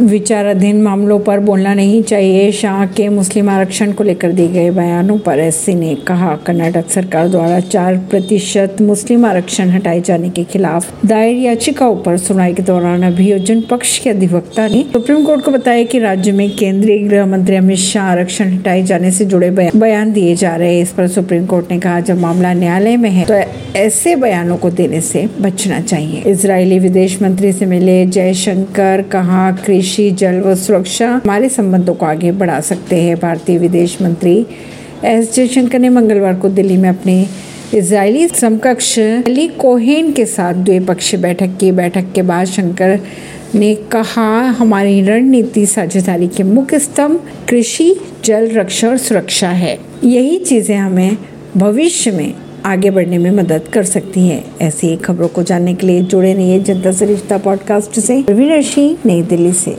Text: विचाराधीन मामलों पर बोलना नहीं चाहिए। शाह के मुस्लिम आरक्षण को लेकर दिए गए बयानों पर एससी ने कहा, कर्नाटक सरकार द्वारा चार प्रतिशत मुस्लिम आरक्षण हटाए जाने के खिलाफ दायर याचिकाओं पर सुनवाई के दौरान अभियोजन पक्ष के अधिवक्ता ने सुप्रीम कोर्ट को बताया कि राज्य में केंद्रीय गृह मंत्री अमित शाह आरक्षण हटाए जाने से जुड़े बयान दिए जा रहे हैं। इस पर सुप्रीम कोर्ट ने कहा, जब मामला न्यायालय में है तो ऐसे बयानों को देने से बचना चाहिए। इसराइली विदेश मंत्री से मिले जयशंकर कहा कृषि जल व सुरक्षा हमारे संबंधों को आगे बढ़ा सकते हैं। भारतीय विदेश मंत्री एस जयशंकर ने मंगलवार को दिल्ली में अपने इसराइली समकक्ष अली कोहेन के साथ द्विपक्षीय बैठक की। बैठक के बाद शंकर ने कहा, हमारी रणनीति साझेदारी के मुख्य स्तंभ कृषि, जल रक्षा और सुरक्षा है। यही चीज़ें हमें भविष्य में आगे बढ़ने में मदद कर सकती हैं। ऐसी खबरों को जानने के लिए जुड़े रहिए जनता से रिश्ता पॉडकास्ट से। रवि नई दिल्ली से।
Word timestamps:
विचाराधीन 0.00 0.82
मामलों 0.82 1.18
पर 1.20 1.40
बोलना 1.40 1.74
नहीं 1.74 2.02
चाहिए। 2.02 2.50
शाह 2.52 2.84
के 2.86 3.08
मुस्लिम 3.08 3.48
आरक्षण 3.50 3.92
को 3.92 4.04
लेकर 4.04 4.32
दिए 4.32 4.48
गए 4.48 4.70
बयानों 4.70 5.18
पर 5.18 5.38
एससी 5.38 5.74
ने 5.74 5.94
कहा, 6.06 6.34
कर्नाटक 6.46 6.90
सरकार 6.90 7.28
द्वारा 7.28 7.60
चार 7.60 7.96
प्रतिशत 8.10 8.76
मुस्लिम 8.80 9.24
आरक्षण 9.26 9.70
हटाए 9.70 10.00
जाने 10.00 10.30
के 10.30 10.44
खिलाफ 10.44 11.04
दायर 11.06 11.36
याचिकाओं 11.36 11.96
पर 11.96 12.16
सुनवाई 12.16 12.54
के 12.54 12.62
दौरान 12.62 13.02
अभियोजन 13.02 13.60
पक्ष 13.70 13.98
के 13.98 14.10
अधिवक्ता 14.10 14.66
ने 14.68 14.82
सुप्रीम 14.92 15.24
कोर्ट 15.24 15.44
को 15.44 15.50
बताया 15.50 15.84
कि 15.84 15.98
राज्य 15.98 16.32
में 16.32 16.48
केंद्रीय 16.56 16.98
गृह 17.08 17.26
मंत्री 17.26 17.56
अमित 17.56 17.78
शाह 17.78 18.10
आरक्षण 18.10 18.52
हटाए 18.52 18.82
जाने 18.82 19.10
से 19.10 19.24
जुड़े 19.24 19.50
बयान 19.50 20.12
दिए 20.12 20.34
जा 20.36 20.54
रहे 20.56 20.74
हैं। 20.74 20.82
इस 20.82 20.92
पर 20.92 21.08
सुप्रीम 21.08 21.46
कोर्ट 21.46 21.70
ने 21.70 21.78
कहा, 21.80 22.00
जब 22.00 22.20
मामला 22.20 22.52
न्यायालय 22.54 22.96
में 22.96 23.10
है 23.10 23.24
तो 23.24 23.34
ऐसे 23.78 24.16
बयानों 24.16 24.56
को 24.56 24.70
देने 24.72 25.00
से 25.00 25.26
बचना 25.40 25.80
चाहिए। 25.80 26.22
इसराइली 26.26 26.78
विदेश 26.78 27.20
मंत्री 27.22 27.52
से 27.52 27.66
मिले 27.66 28.04
जयशंकर 28.08 29.02
कहा 29.12 29.50
कृषि 29.84 30.10
जल 30.10 30.40
व 30.40 30.54
सुरक्षा 30.54 31.08
हमारे 31.10 31.48
संबंधों 31.48 31.94
को 31.94 32.06
आगे 32.06 32.32
बढ़ा 32.32 32.60
सकते 32.60 32.96
हैं। 32.96 33.16
भारतीय 33.16 33.58
विदेश 33.58 34.02
मंत्री 34.02 34.46
एस 35.04 35.34
जयशंकर 35.34 35.78
ने 35.78 35.88
मंगलवार 35.88 36.34
को 36.34 36.48
दिल्ली 36.48 36.76
में 36.76 36.88
अपने 36.88 37.26
इसराइली 37.74 38.28
समकक्ष 38.28 38.98
अली 38.98 39.48
कोहेन 39.48 40.12
के 40.12 40.26
साथ 40.26 40.54
द्विपक्षीय 40.54 41.20
बैठक 41.20 41.50
की। 41.60 41.72
बैठक 41.72 42.04
के 42.14 42.22
बाद 42.22 42.46
शंकर 42.46 43.00
ने 43.54 43.74
कहा, 43.74 44.40
हमारी 44.50 45.02
रणनीति 45.02 45.66
साझेदारी 45.66 46.28
के 46.28 46.42
मुख्य 46.42 46.78
स्तंभ 46.78 47.20
कृषि, 47.48 48.00
जल 48.24 48.50
रक्षा 48.50 48.88
और 48.88 48.96
सुरक्षा 48.96 49.48
है। 49.48 49.78
यही 50.04 50.36
चीज़ें 50.36 50.76
हमें 50.76 51.16
भविष्य 51.56 52.10
में 52.10 52.34
आगे 52.66 52.90
बढ़ने 52.90 53.18
में 53.18 53.30
मदद 53.30 53.62
कर 53.72 53.82
सकती 53.82 54.28
हैं। 54.28 54.44
ऐसी 54.62 54.96
खबरों 54.96 55.28
को 55.28 55.42
जानने 55.42 55.74
के 55.74 55.86
लिए 55.86 56.00
जुड़े 56.00 56.32
रहिए 56.34 56.60
जनता 56.60 56.92
से 56.92 57.06
रिश्ता 57.06 57.38
पॉडकास्ट 57.38 58.00
से। 58.00 58.24
रवि 58.30 58.98
नई 59.06 59.22
दिल्ली 59.22 59.52
से। 59.52 59.72